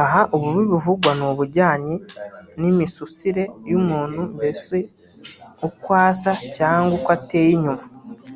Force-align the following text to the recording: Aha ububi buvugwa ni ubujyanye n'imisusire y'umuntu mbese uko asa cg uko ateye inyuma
Aha 0.00 0.20
ububi 0.34 0.62
buvugwa 0.72 1.10
ni 1.18 1.24
ubujyanye 1.30 1.94
n'imisusire 2.60 3.42
y'umuntu 3.70 4.20
mbese 4.36 4.76
uko 5.68 5.88
asa 6.08 6.32
cg 6.54 6.86
uko 6.98 7.08
ateye 7.16 7.50
inyuma 7.56 7.82